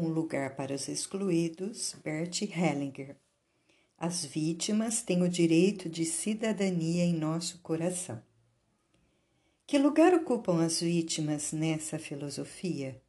[0.00, 3.16] Um lugar para os excluídos, Bert Hellinger.
[3.98, 8.22] As vítimas têm o direito de cidadania em nosso coração.
[9.66, 13.02] Que lugar ocupam as vítimas nessa filosofia?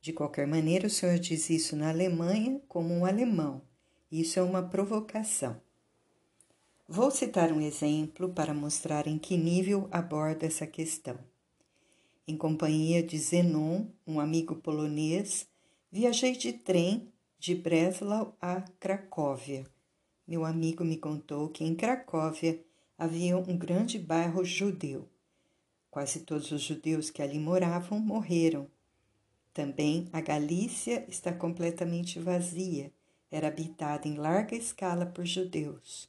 [0.00, 3.62] De qualquer maneira, o senhor diz isso na Alemanha como um alemão.
[4.10, 5.62] Isso é uma provocação.
[6.88, 11.16] Vou citar um exemplo para mostrar em que nível abordo essa questão.
[12.26, 15.46] Em companhia de Zenon, um amigo polonês,
[15.92, 19.66] viajei de trem de Breslau a Cracóvia.
[20.26, 22.58] Meu amigo me contou que em Cracóvia
[22.96, 25.06] havia um grande bairro judeu.
[25.90, 28.66] Quase todos os judeus que ali moravam morreram.
[29.52, 32.90] Também a Galícia está completamente vazia,
[33.30, 36.08] era habitada em larga escala por judeus.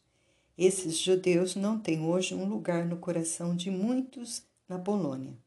[0.58, 5.38] Esses judeus não têm hoje um lugar no coração de muitos na Polônia.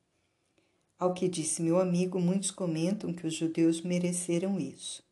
[0.99, 5.03] Ao que disse meu amigo, muitos comentam que os judeus mereceram isso.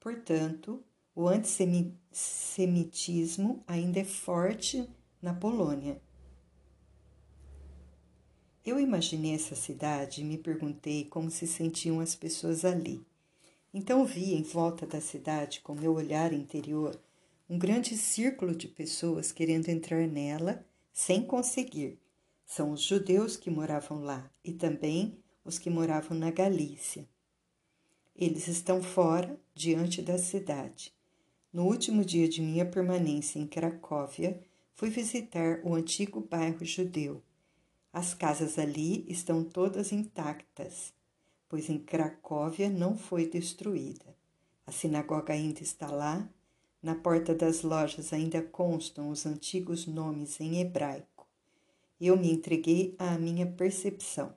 [0.00, 0.82] Portanto,
[1.14, 4.88] o antissemitismo ainda é forte
[5.20, 6.00] na Polônia.
[8.64, 13.04] Eu imaginei essa cidade e me perguntei como se sentiam as pessoas ali.
[13.72, 16.98] Então vi em volta da cidade, com meu olhar interior,
[17.50, 21.98] um grande círculo de pessoas querendo entrar nela sem conseguir.
[22.44, 27.08] São os judeus que moravam lá e também os que moravam na Galícia.
[28.14, 30.92] Eles estão fora, diante da cidade.
[31.50, 34.38] No último dia de minha permanência em Cracóvia,
[34.74, 37.22] fui visitar o antigo bairro judeu.
[37.90, 40.92] As casas ali estão todas intactas,
[41.48, 44.14] pois em Cracóvia não foi destruída.
[44.66, 46.28] A sinagoga ainda está lá,
[46.82, 51.26] na porta das lojas ainda constam os antigos nomes em hebraico.
[51.98, 54.36] Eu me entreguei à minha percepção.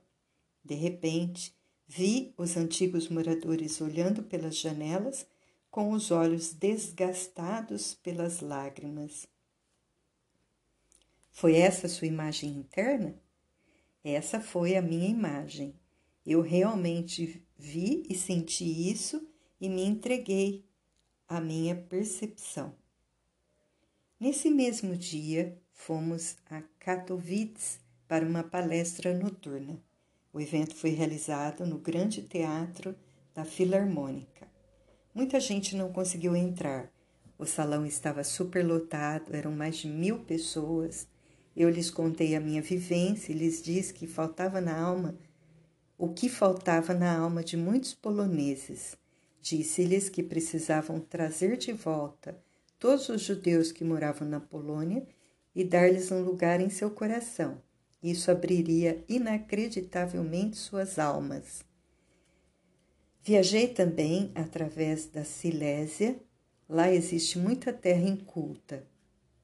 [0.63, 1.55] De repente,
[1.87, 5.25] vi os antigos moradores olhando pelas janelas
[5.69, 9.25] com os olhos desgastados pelas lágrimas.
[11.31, 13.15] Foi essa sua imagem interna?
[14.03, 15.73] Essa foi a minha imagem.
[16.25, 19.27] Eu realmente vi e senti isso
[19.59, 20.65] e me entreguei
[21.27, 22.75] à minha percepção.
[24.19, 29.81] Nesse mesmo dia, fomos a Katowice para uma palestra noturna.
[30.33, 32.95] O evento foi realizado no Grande Teatro
[33.33, 34.47] da Filarmônica.
[35.13, 36.89] Muita gente não conseguiu entrar.
[37.37, 41.07] O salão estava superlotado, eram mais de mil pessoas.
[41.55, 45.17] Eu lhes contei a minha vivência e lhes disse que faltava na alma
[45.97, 48.97] o que faltava na alma de muitos poloneses.
[49.39, 52.41] Disse-lhes que precisavam trazer de volta
[52.79, 55.05] todos os judeus que moravam na Polônia
[55.53, 57.61] e dar-lhes um lugar em seu coração.
[58.01, 61.63] Isso abriria inacreditavelmente suas almas.
[63.23, 66.19] Viajei também através da Silésia.
[66.67, 68.83] Lá existe muita terra inculta.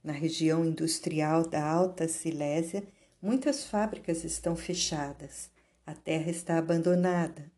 [0.04, 2.84] Na região industrial da Alta Silésia,
[3.22, 5.52] muitas fábricas estão fechadas.
[5.86, 7.52] A terra está abandonada.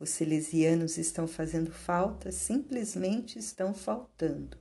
[0.00, 4.56] Os silesianos estão fazendo falta, simplesmente estão faltando.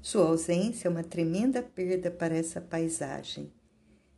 [0.00, 3.50] Sua ausência é uma tremenda perda para essa paisagem.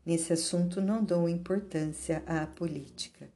[0.05, 3.29] Nesse assunto não dou importância à política.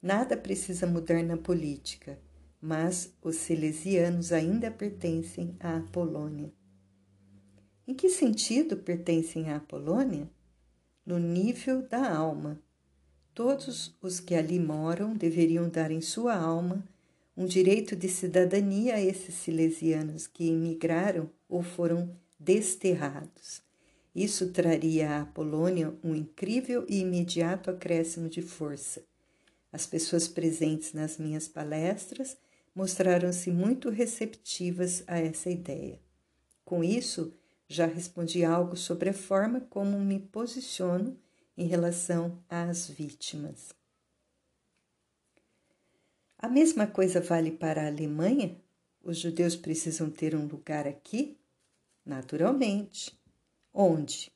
[0.00, 2.18] Nada precisa mudar na política,
[2.60, 6.52] mas os silesianos ainda pertencem à Polônia.
[7.86, 10.28] Em que sentido pertencem à Polônia?
[11.04, 12.60] No nível da alma
[13.38, 16.84] Todos os que ali moram deveriam dar em sua alma
[17.36, 23.62] um direito de cidadania a esses silesianos que emigraram ou foram desterrados.
[24.18, 29.04] Isso traria à Polônia um incrível e imediato acréscimo de força.
[29.72, 32.36] As pessoas presentes nas minhas palestras
[32.74, 36.00] mostraram-se muito receptivas a essa ideia.
[36.64, 37.32] Com isso,
[37.68, 41.16] já respondi algo sobre a forma como me posiciono
[41.56, 43.72] em relação às vítimas.
[46.36, 48.60] A mesma coisa vale para a Alemanha?
[49.00, 51.38] Os judeus precisam ter um lugar aqui?
[52.04, 53.17] Naturalmente.
[53.80, 54.28] Onde?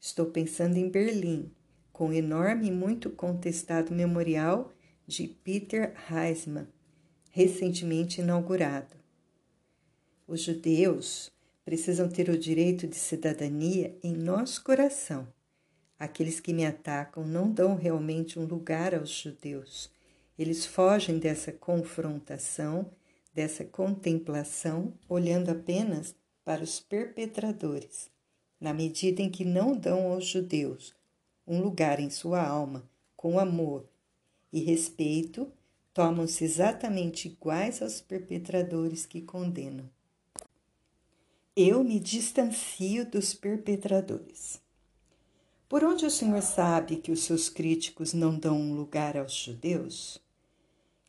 [0.00, 1.52] Estou pensando em Berlim,
[1.92, 4.72] com o enorme e muito contestado memorial
[5.06, 6.66] de Peter Heisman,
[7.30, 8.96] recentemente inaugurado.
[10.26, 11.30] Os judeus
[11.64, 15.28] precisam ter o direito de cidadania em nosso coração
[16.00, 19.90] Aqueles que me atacam não dão realmente um lugar aos judeus.
[20.38, 22.90] Eles fogem dessa confrontação,
[23.34, 28.10] dessa contemplação, olhando apenas para os perpetradores.
[28.60, 30.94] Na medida em que não dão aos judeus
[31.46, 33.88] um lugar em sua alma com amor
[34.52, 35.50] e respeito,
[35.94, 39.88] tomam-se exatamente iguais aos perpetradores que condenam.
[41.56, 44.60] Eu me distancio dos perpetradores.
[45.68, 50.20] Por onde o Senhor sabe que os seus críticos não dão lugar aos judeus?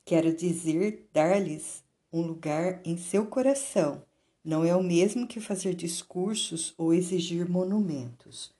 [0.06, 4.04] Quero dizer, dar-lhes um lugar em seu coração.
[4.44, 8.52] Não é o mesmo que fazer discursos ou exigir monumentos.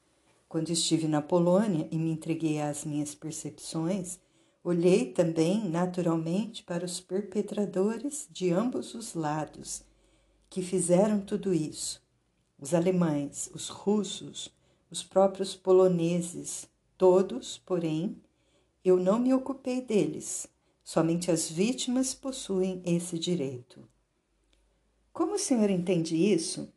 [0.48, 4.20] Quando estive na Polônia e me entreguei às minhas percepções,
[4.64, 9.84] olhei também naturalmente para os perpetradores de ambos os lados
[10.52, 12.00] que fizeram tudo isso.
[12.60, 14.54] Os alemães, os russos,
[14.92, 18.22] os próprios poloneses, todos, porém,
[18.84, 20.46] eu não me ocupei deles.
[20.84, 23.88] Somente as vítimas possuem esse direito.
[25.14, 26.72] Como o senhor entende isso?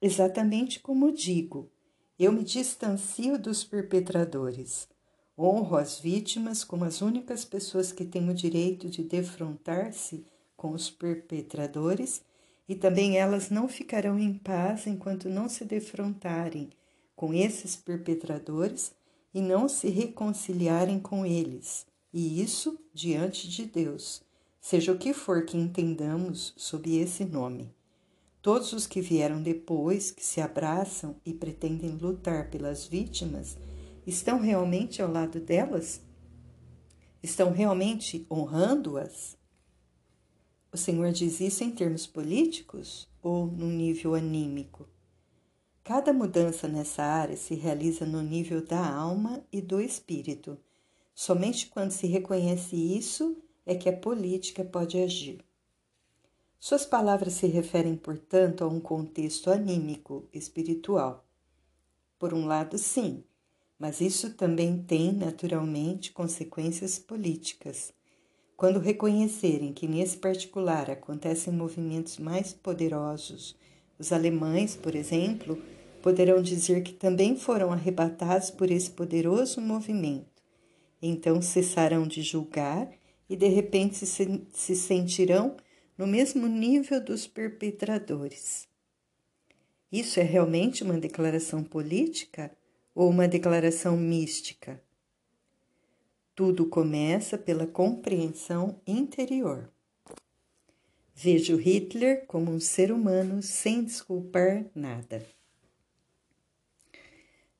[0.00, 1.70] Exatamente como digo,
[2.18, 4.88] eu me distancio dos perpetradores.
[5.36, 10.24] Honro as vítimas como as únicas pessoas que têm o direito de defrontar-se
[10.56, 12.22] com os perpetradores,
[12.66, 16.70] e também elas não ficarão em paz enquanto não se defrontarem
[17.14, 18.92] com esses perpetradores
[19.34, 24.22] e não se reconciliarem com eles, e isso diante de Deus,
[24.64, 27.70] seja o que for que entendamos sob esse nome.
[28.40, 33.58] Todos os que vieram depois, que se abraçam e pretendem lutar pelas vítimas,
[34.06, 36.00] estão realmente ao lado delas?
[37.22, 39.36] Estão realmente honrando-as?
[40.72, 44.88] O Senhor diz isso em termos políticos ou no nível anímico?
[45.82, 50.56] Cada mudança nessa área se realiza no nível da alma e do espírito.
[51.14, 55.44] Somente quando se reconhece isso é que a política pode agir.
[56.58, 61.26] Suas palavras se referem, portanto, a um contexto anímico, espiritual.
[62.18, 63.22] Por um lado, sim,
[63.78, 67.92] mas isso também tem, naturalmente, consequências políticas.
[68.56, 73.56] Quando reconhecerem que nesse particular acontecem movimentos mais poderosos,
[73.98, 75.60] os alemães, por exemplo,
[76.02, 80.42] poderão dizer que também foram arrebatados por esse poderoso movimento.
[81.02, 82.88] Então cessarão de julgar
[83.34, 85.56] e de repente se, se sentirão
[85.98, 88.68] no mesmo nível dos perpetradores.
[89.90, 92.56] Isso é realmente uma declaração política
[92.94, 94.80] ou uma declaração mística?
[96.32, 99.68] Tudo começa pela compreensão interior.
[101.12, 105.26] Vejo Hitler como um ser humano sem desculpar nada.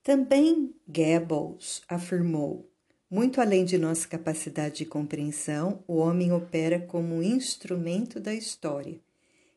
[0.04, 2.72] Também Goebbels afirmou
[3.10, 8.98] muito além de nossa capacidade de compreensão, o homem opera como um instrumento da história,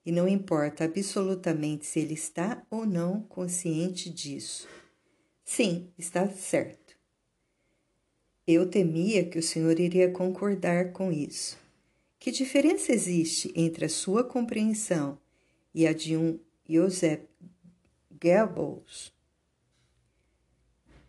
[0.06, 4.68] e não importa absolutamente se ele está ou não consciente disso.
[5.44, 6.96] Sim, está certo.
[8.46, 11.58] Eu temia que o senhor iria concordar com isso.
[12.20, 15.18] Que diferença existe entre a sua compreensão
[15.74, 17.22] e a de um Joseph
[18.22, 19.17] Goebbels?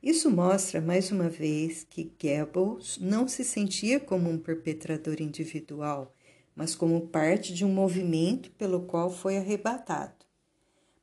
[0.03, 6.15] Isso mostra mais uma vez que Goebbels não se sentia como um perpetrador individual,
[6.55, 10.25] mas como parte de um movimento pelo qual foi arrebatado.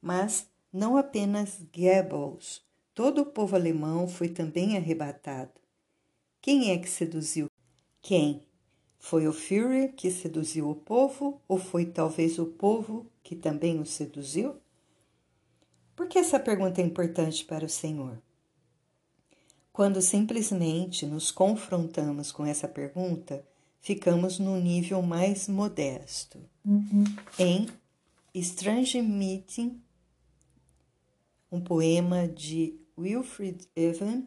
[0.02, 5.52] Mas não apenas Goebbels, todo o povo alemão foi também arrebatado.
[6.42, 7.50] Quem é que seduziu?
[8.02, 8.44] Quem?
[8.98, 13.86] Foi o Führer que seduziu o povo ou foi talvez o povo que também o
[13.86, 14.56] seduziu?
[15.98, 18.22] Por que essa pergunta é importante para o Senhor?
[19.76, 23.46] Quando simplesmente nos confrontamos com essa pergunta,
[23.82, 26.40] ficamos no nível mais modesto.
[26.66, 27.04] Uhum.
[27.38, 27.68] Em
[28.34, 29.82] Strange Meeting,
[31.52, 34.24] um poema de Wilfrid Evan,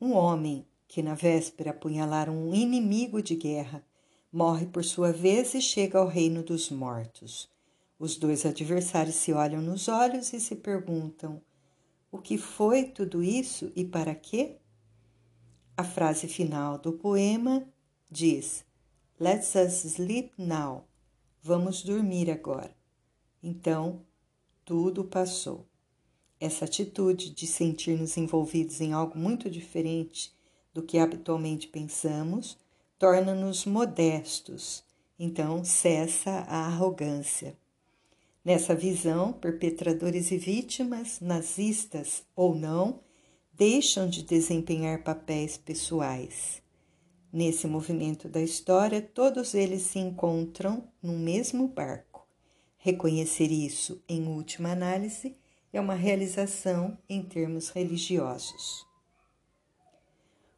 [0.00, 3.84] um homem que na véspera apunhalara um inimigo de guerra,
[4.32, 7.48] morre por sua vez e chega ao reino dos mortos.
[7.96, 11.40] Os dois adversários se olham nos olhos e se perguntam:
[12.10, 14.56] o que foi tudo isso e para quê?
[15.80, 17.66] A frase final do poema
[18.10, 18.66] diz:
[19.18, 20.84] Let's us sleep now.
[21.42, 22.76] Vamos dormir agora.
[23.42, 24.02] Então,
[24.62, 25.66] tudo passou.
[26.38, 30.36] Essa atitude de sentir-nos envolvidos em algo muito diferente
[30.74, 32.58] do que habitualmente pensamos
[32.98, 34.84] torna-nos modestos,
[35.18, 37.56] então cessa a arrogância.
[38.44, 43.00] Nessa visão, perpetradores e vítimas, nazistas ou não,
[43.60, 46.62] deixam de desempenhar papéis pessoais.
[47.30, 52.26] Nesse movimento da história, todos eles se encontram no mesmo barco.
[52.78, 55.36] Reconhecer isso, em última análise,
[55.74, 58.86] é uma realização em termos religiosos.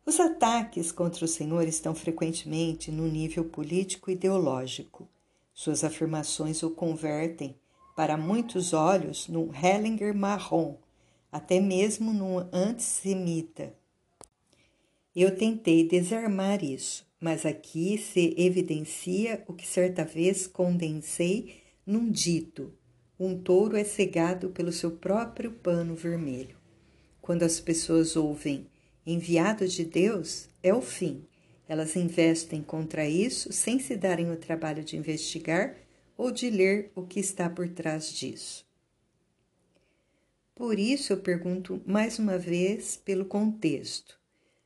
[0.07, 5.09] Os ataques contra o Senhor estão frequentemente no nível político-ideológico.
[5.53, 7.59] Suas afirmações o convertem,
[7.97, 10.77] para muitos olhos, num Hellinger marrom,
[11.33, 13.75] até mesmo num antissemita.
[15.17, 22.73] Eu tentei desarmar isso, mas aqui se evidencia o que certa vez condensei num dito:
[23.19, 26.57] um touro é cegado pelo seu próprio pano vermelho.
[27.21, 28.67] Quando as pessoas ouvem
[29.07, 31.25] enviado de Deus, é o fim.
[31.69, 35.77] Elas investem contra isso sem se darem o trabalho de investigar
[36.17, 38.67] ou de ler o que está por trás disso.
[40.55, 44.19] Por isso eu pergunto mais uma vez pelo contexto.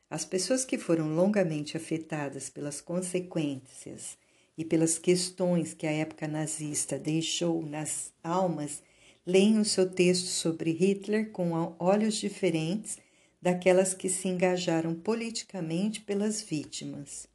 [0.09, 4.17] As pessoas que foram longamente afetadas pelas consequências
[4.57, 8.81] e pelas questões que a época nazista deixou nas almas
[9.27, 12.97] leem o seu texto sobre Hitler com olhos diferentes
[13.41, 17.27] daquelas que se engajaram politicamente pelas vítimas.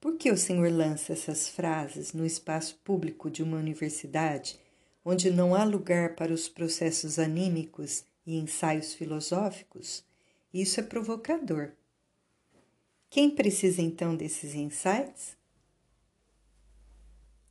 [0.00, 4.58] Por que o Senhor lança essas frases no espaço público de uma universidade,
[5.10, 10.04] onde não há lugar para os processos anímicos e ensaios filosóficos?
[10.52, 11.72] Isso é provocador.
[13.08, 15.34] Quem precisa então desses insights?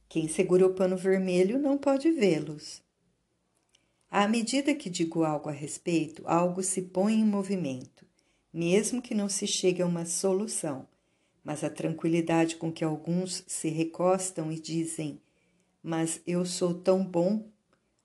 [0.08, 2.80] Quem segura o pano vermelho não pode vê-los.
[4.08, 8.06] À medida que digo algo a respeito, algo se põe em movimento,
[8.54, 10.88] mesmo que não se chegue a uma solução.
[11.44, 15.20] Mas a tranquilidade com que alguns se recostam e dizem:
[15.82, 17.50] Mas eu sou tão bom,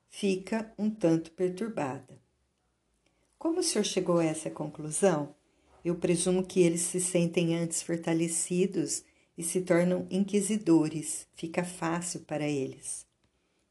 [0.09, 2.21] fica um tanto perturbada.
[3.37, 5.35] Como o senhor chegou a essa conclusão?
[5.83, 9.03] Eu presumo que eles se sentem antes fortalecidos
[9.37, 13.05] e se tornam inquisidores, fica fácil para eles.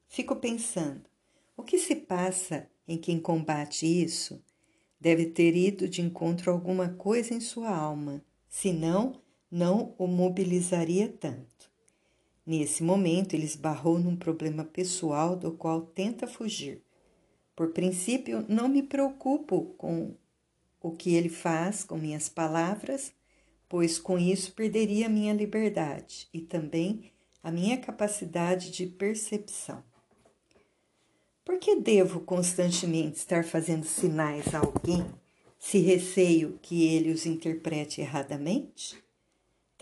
[0.09, 1.09] Fico pensando:
[1.57, 4.45] o que se passa em quem combate isso?
[5.01, 11.09] Deve ter ido de encontro a alguma coisa em sua alma, senão não o mobilizaria
[11.09, 11.72] tanto.
[12.45, 16.83] Nesse momento, ele esbarrou num problema pessoal do qual tenta fugir.
[17.55, 20.17] Por princípio, não me preocupo com
[20.81, 23.13] o que ele faz com minhas palavras,
[23.69, 29.83] pois com isso perderia minha liberdade e também a minha capacidade de percepção.
[31.45, 35.05] Por que devo constantemente estar fazendo sinais a alguém
[35.59, 39.02] se receio que ele os interprete erradamente?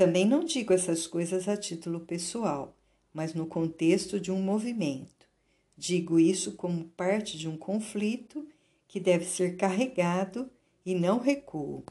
[0.00, 2.74] Também não digo essas coisas a título pessoal,
[3.12, 5.28] mas no contexto de um movimento.
[5.76, 8.48] Digo isso como parte de um conflito
[8.88, 10.48] que deve ser carregado
[10.86, 11.84] e não recuo.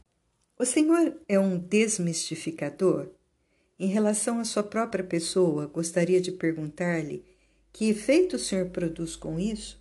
[0.58, 3.12] O Senhor é um desmistificador?
[3.80, 7.24] Em relação à sua própria pessoa, gostaria de perguntar-lhe
[7.72, 9.80] que efeito o Senhor produz com isso?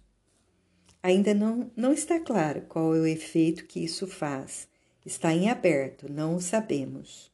[1.03, 4.69] Ainda não, não está claro qual é o efeito que isso faz.
[5.03, 7.33] Está em aberto, não o sabemos.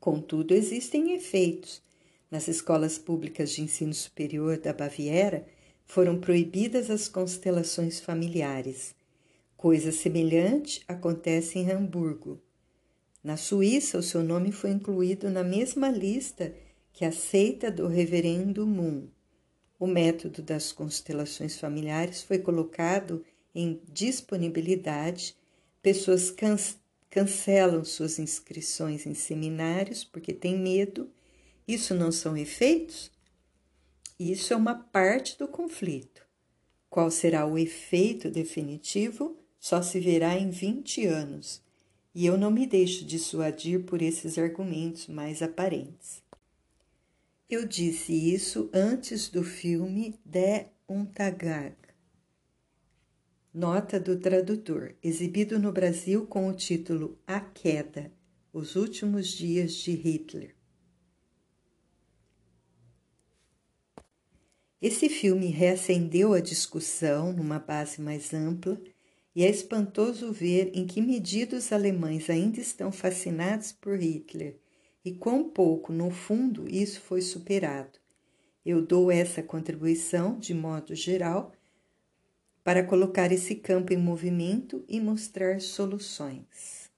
[0.00, 1.82] Contudo, existem efeitos.
[2.30, 5.46] Nas escolas públicas de ensino superior da Baviera
[5.84, 8.94] foram proibidas as constelações familiares.
[9.56, 12.40] Coisa semelhante acontece em Hamburgo.
[13.22, 16.54] Na Suíça, o seu nome foi incluído na mesma lista
[16.94, 19.06] que a seita do Reverendo Moon.
[19.78, 23.22] O método das constelações familiares foi colocado
[23.54, 25.36] em disponibilidade,
[25.82, 26.30] pessoas
[27.10, 31.10] cancelam suas inscrições em seminários porque têm medo.
[31.66, 33.10] Isso não são efeitos?
[34.18, 36.24] Isso é uma parte do conflito.
[36.88, 39.36] Qual será o efeito definitivo?
[39.58, 41.62] Só se verá em 20 anos.
[42.14, 46.22] E eu não me deixo dissuadir por esses argumentos mais aparentes.
[47.48, 51.74] Eu disse isso antes do filme De Untagag.
[53.52, 58.12] Nota do tradutor, exibido no Brasil com o título A Queda,
[58.52, 60.54] Os Últimos Dias de Hitler.
[64.80, 68.80] Esse filme reacendeu a discussão numa base mais ampla
[69.34, 74.60] e é espantoso ver em que medida os alemães ainda estão fascinados por Hitler
[75.04, 77.98] e quão pouco, no fundo, isso foi superado.
[78.64, 81.52] Eu dou essa contribuição, de modo geral,
[82.62, 86.90] para colocar esse campo em movimento e mostrar soluções.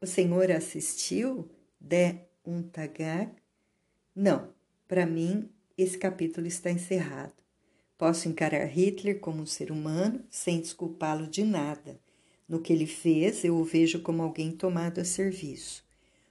[0.00, 1.48] O senhor assistiu
[1.80, 3.32] de um tagag?
[4.14, 4.52] Não,
[4.86, 7.34] para mim esse capítulo está encerrado.
[7.96, 12.00] Posso encarar Hitler como um ser humano sem desculpá-lo de nada.
[12.48, 15.84] No que ele fez, eu o vejo como alguém tomado a serviço.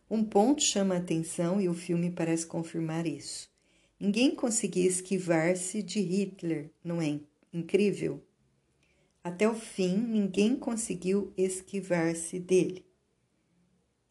[0.10, 3.50] Um ponto chama a atenção e o filme parece confirmar isso.
[3.98, 7.08] Ninguém conseguia esquivar-se de Hitler, não é
[7.54, 8.24] incrível?
[9.24, 12.86] Até o fim, ninguém conseguiu esquivar-se dele.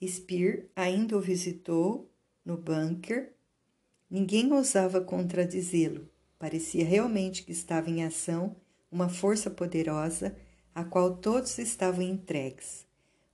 [0.06, 2.10] Speer ainda o visitou
[2.44, 3.34] no bunker.
[4.08, 6.08] Ninguém ousava contradizê-lo.
[6.38, 8.56] Parecia realmente que estava em ação
[8.90, 10.36] uma força poderosa
[10.74, 12.86] a qual todos estavam entregues.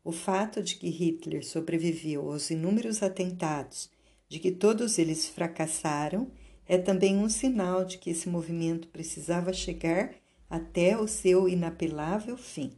[0.03, 3.91] O fato de que Hitler sobreviveu aos inúmeros atentados,
[4.29, 6.31] de que todos eles fracassaram,
[6.69, 10.15] é também um sinal de que esse movimento precisava chegar
[10.49, 12.73] até o seu inapelável fim.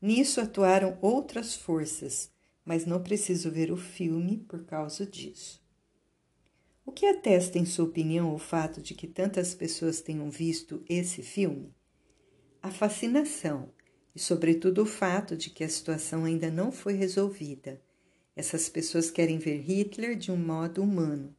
[0.00, 2.30] Nisso atuaram outras forças,
[2.64, 5.62] mas não preciso ver o filme por causa disso.
[6.84, 11.22] O que atesta, em sua opinião, o fato de que tantas pessoas tenham visto esse
[11.22, 11.72] filme?
[12.60, 13.70] A fascinação
[14.14, 17.80] e, sobretudo, o fato de que a situação ainda não foi resolvida.
[18.34, 21.34] Essas pessoas querem ver Hitler de um modo humano.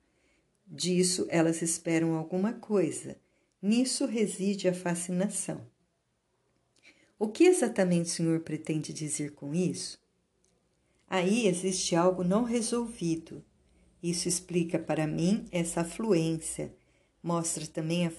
[0.76, 3.16] Disso elas esperam alguma coisa.
[3.62, 5.62] Nisso reside a fascinação.
[7.20, 10.02] O que exatamente o senhor pretende dizer com isso?
[11.08, 13.46] Aí existe algo não resolvido.
[14.02, 16.74] Isso explica para mim essa afluência.
[17.22, 18.12] Mostra também a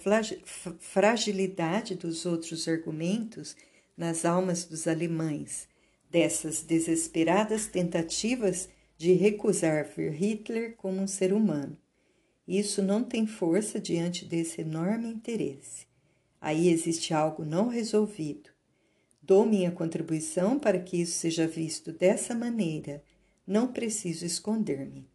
[0.79, 3.57] fragilidade dos outros argumentos
[3.97, 5.69] nas almas dos alemães,
[6.09, 11.77] dessas desesperadas tentativas de recusar ver Hitler como um ser humano.
[12.47, 15.87] Isso não tem força diante desse enorme interesse.
[16.41, 18.51] Aí existe algo não resolvido.
[19.23, 23.03] Dou minha contribuição para que isso seja visto dessa maneira.
[23.47, 25.09] Não preciso esconder-me.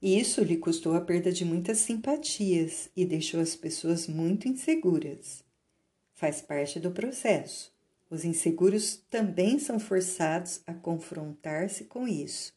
[0.00, 5.42] Isso lhe custou a perda de muitas simpatias e deixou as pessoas muito inseguras.
[6.14, 7.74] Faz parte do processo.
[8.08, 12.55] Os inseguros também são forçados a confrontar-se com isso.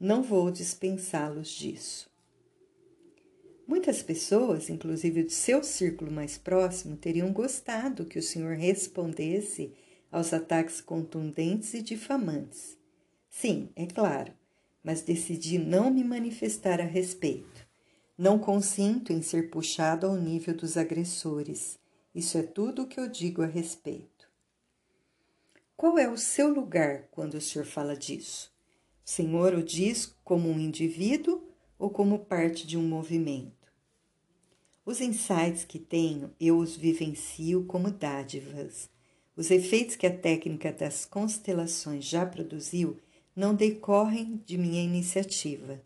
[0.00, 2.08] Não vou dispensá-los disso.
[3.66, 9.74] Muitas pessoas, inclusive de seu círculo mais próximo, teriam gostado que o senhor respondesse
[10.10, 12.78] aos ataques contundentes e difamantes.
[13.28, 14.32] Sim, é claro,
[14.84, 17.66] mas decidi não me manifestar a respeito.
[18.16, 21.78] Não consinto em ser puxado ao nível dos agressores.
[22.14, 24.30] Isso é tudo o que eu digo a respeito.
[25.76, 28.56] Qual é o seu lugar quando o senhor fala disso?
[29.10, 31.42] Senhor o diz como um indivíduo
[31.78, 33.72] ou como parte de um movimento?
[34.84, 38.90] Os insights que tenho, eu os vivencio como dádivas.
[39.34, 42.98] Os efeitos que a técnica das constelações já produziu
[43.34, 45.80] não decorrem de minha iniciativa.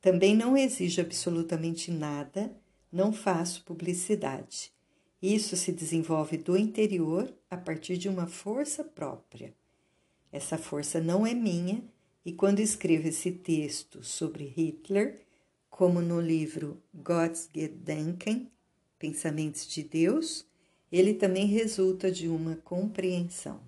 [0.00, 2.52] Também não exijo absolutamente nada,
[2.90, 4.72] não faço publicidade.
[5.22, 9.54] Isso se desenvolve do interior a partir de uma força própria.
[10.32, 11.80] Essa força não é minha,
[12.26, 15.20] e quando escrevo esse texto sobre Hitler,
[15.70, 18.50] como no livro God's Gedanken,
[18.98, 20.44] Pensamentos de Deus,
[20.90, 23.60] ele também resulta de uma compreensão.